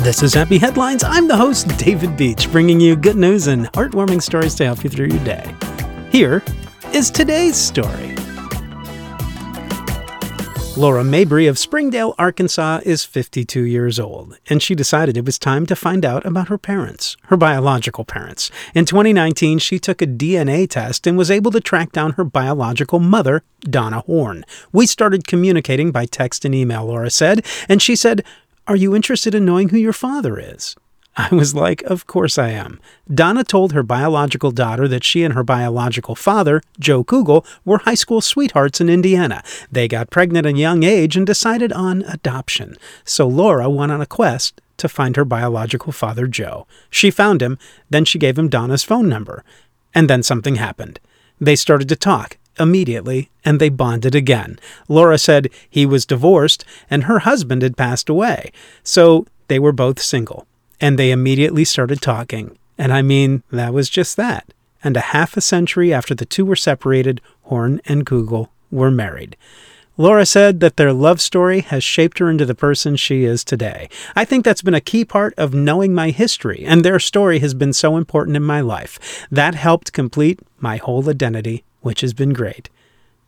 [0.00, 1.02] This is Happy Headlines.
[1.02, 4.88] I'm the host, David Beach, bringing you good news and heartwarming stories to help you
[4.88, 5.52] through your day.
[6.12, 6.40] Here
[6.92, 8.14] is today's story.
[10.76, 15.66] Laura Mabry of Springdale, Arkansas is 52 years old, and she decided it was time
[15.66, 18.52] to find out about her parents, her biological parents.
[18.76, 23.00] In 2019, she took a DNA test and was able to track down her biological
[23.00, 24.44] mother, Donna Horn.
[24.70, 28.24] We started communicating by text and email, Laura said, and she said,
[28.68, 30.76] Are you interested in knowing who your father is?
[31.16, 32.78] I was like, Of course I am.
[33.12, 37.94] Donna told her biological daughter that she and her biological father, Joe Kugel, were high
[37.94, 39.42] school sweethearts in Indiana.
[39.72, 42.76] They got pregnant at a young age and decided on adoption.
[43.06, 46.66] So Laura went on a quest to find her biological father, Joe.
[46.90, 47.58] She found him,
[47.88, 49.44] then she gave him Donna's phone number.
[49.94, 51.00] And then something happened.
[51.40, 54.58] They started to talk immediately, and they bonded again.
[54.88, 60.00] Laura said he was divorced and her husband had passed away, so they were both
[60.00, 60.46] single
[60.80, 62.56] and they immediately started talking.
[62.76, 64.52] And I mean, that was just that.
[64.82, 69.36] And a half a century after the two were separated, Horn and Kugel were married.
[70.00, 73.88] Laura said that their love story has shaped her into the person she is today.
[74.14, 77.52] I think that's been a key part of knowing my history, and their story has
[77.52, 79.26] been so important in my life.
[79.28, 82.68] That helped complete my whole identity, which has been great.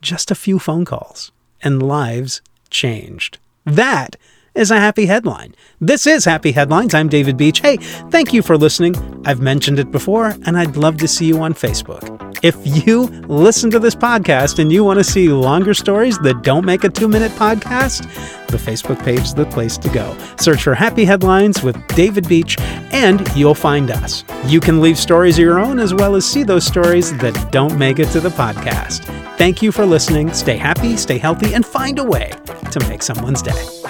[0.00, 3.38] Just a few phone calls, and lives changed.
[3.64, 4.16] That
[4.56, 5.54] is a happy headline.
[5.80, 6.94] This is Happy Headlines.
[6.94, 7.60] I'm David Beach.
[7.60, 8.96] Hey, thank you for listening.
[9.26, 12.12] I've mentioned it before, and I'd love to see you on Facebook.
[12.42, 16.64] If you listen to this podcast and you want to see longer stories that don't
[16.64, 18.04] make a two minute podcast,
[18.48, 20.16] the Facebook page is the place to go.
[20.38, 22.58] Search for Happy Headlines with David Beach,
[22.92, 24.24] and you'll find us.
[24.46, 27.78] You can leave stories of your own as well as see those stories that don't
[27.78, 29.04] make it to the podcast.
[29.36, 30.32] Thank you for listening.
[30.32, 32.32] Stay happy, stay healthy, and find a way
[32.70, 33.85] to make someone's day.